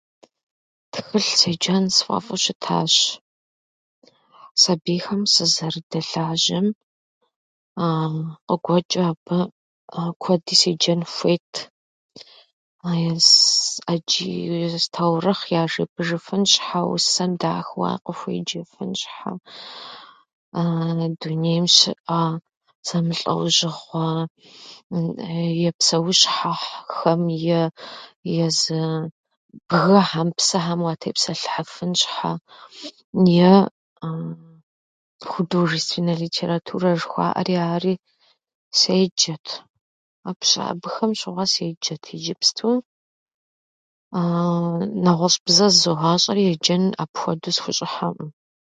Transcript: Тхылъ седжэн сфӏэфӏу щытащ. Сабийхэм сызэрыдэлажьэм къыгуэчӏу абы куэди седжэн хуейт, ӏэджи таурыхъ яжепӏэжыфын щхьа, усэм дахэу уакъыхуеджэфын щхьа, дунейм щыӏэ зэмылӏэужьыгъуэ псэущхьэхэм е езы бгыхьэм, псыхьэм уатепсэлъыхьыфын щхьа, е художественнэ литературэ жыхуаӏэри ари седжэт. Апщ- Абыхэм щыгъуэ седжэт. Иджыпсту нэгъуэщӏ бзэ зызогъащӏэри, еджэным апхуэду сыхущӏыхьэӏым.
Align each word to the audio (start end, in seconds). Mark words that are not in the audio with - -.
Тхылъ 0.91 1.31
седжэн 1.39 1.85
сфӏэфӏу 1.97 2.41
щытащ. 2.43 2.93
Сабийхэм 4.61 5.21
сызэрыдэлажьэм 5.33 6.67
къыгуэчӏу 8.47 9.03
абы 9.11 9.37
куэди 10.21 10.55
седжэн 10.61 11.01
хуейт, 11.13 11.53
ӏэджи 13.83 14.31
таурыхъ 14.93 15.43
яжепӏэжыфын 15.61 16.43
щхьа, 16.51 16.79
усэм 16.93 17.31
дахэу 17.41 17.79
уакъыхуеджэфын 17.79 18.89
щхьа, 18.99 19.31
дунейм 21.19 21.65
щыӏэ 21.75 22.21
зэмылӏэужьыгъуэ 22.87 24.07
псэущхьэхэм 25.77 27.21
е 27.55 27.61
езы 28.45 28.79
бгыхьэм, 29.69 30.29
псыхьэм 30.37 30.79
уатепсэлъыхьыфын 30.83 31.91
щхьа, 31.99 32.31
е 33.49 33.51
художественнэ 35.31 36.13
литературэ 36.23 36.91
жыхуаӏэри 36.99 37.55
ари 37.73 37.93
седжэт. 38.79 39.47
Апщ- 40.29 40.65
Абыхэм 40.73 41.11
щыгъуэ 41.19 41.45
седжэт. 41.53 42.03
Иджыпсту 42.15 42.67
нэгъуэщӏ 45.05 45.41
бзэ 45.45 45.65
зызогъащӏэри, 45.73 46.43
еджэным 46.53 46.93
апхуэду 47.03 47.53
сыхущӏыхьэӏым. 47.55 48.29